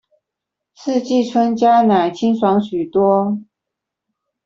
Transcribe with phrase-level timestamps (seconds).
[0.73, 3.37] 四季春加奶清爽許多